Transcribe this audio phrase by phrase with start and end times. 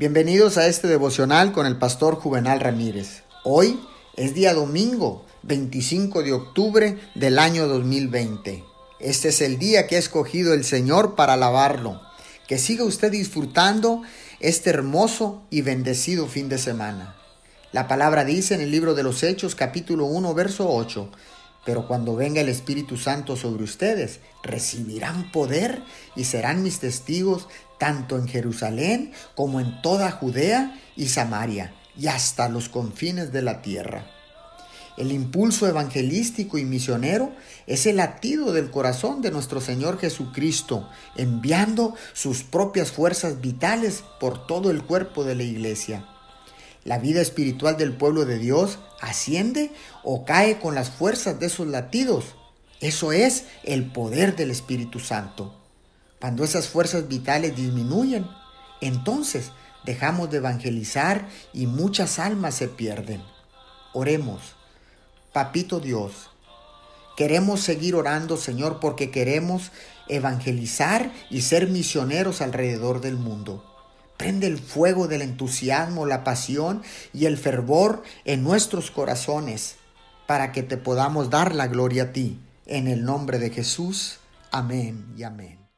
[0.00, 3.22] Bienvenidos a este devocional con el pastor Juvenal Ramírez.
[3.44, 3.78] Hoy
[4.16, 8.64] es día domingo, 25 de octubre del año 2020.
[8.98, 12.00] Este es el día que ha escogido el Señor para alabarlo.
[12.48, 14.00] Que siga usted disfrutando
[14.40, 17.14] este hermoso y bendecido fin de semana.
[17.72, 21.10] La palabra dice en el libro de los Hechos capítulo 1 verso 8,
[21.64, 25.82] pero cuando venga el Espíritu Santo sobre ustedes, recibirán poder
[26.16, 27.48] y serán mis testigos
[27.78, 33.62] tanto en Jerusalén como en toda Judea y Samaria y hasta los confines de la
[33.62, 34.06] tierra.
[34.96, 37.32] El impulso evangelístico y misionero
[37.66, 44.46] es el latido del corazón de nuestro Señor Jesucristo, enviando sus propias fuerzas vitales por
[44.46, 46.06] todo el cuerpo de la iglesia.
[46.84, 49.70] La vida espiritual del pueblo de Dios asciende
[50.02, 52.36] o cae con las fuerzas de esos latidos.
[52.80, 55.54] Eso es el poder del Espíritu Santo.
[56.20, 58.26] Cuando esas fuerzas vitales disminuyen,
[58.80, 59.52] entonces
[59.84, 63.22] dejamos de evangelizar y muchas almas se pierden.
[63.92, 64.54] Oremos.
[65.32, 66.30] Papito Dios,
[67.16, 69.70] queremos seguir orando, Señor, porque queremos
[70.08, 73.64] evangelizar y ser misioneros alrededor del mundo.
[74.20, 76.82] Prende el fuego del entusiasmo, la pasión
[77.14, 79.76] y el fervor en nuestros corazones
[80.26, 82.38] para que te podamos dar la gloria a ti.
[82.66, 84.18] En el nombre de Jesús.
[84.50, 85.69] Amén y amén.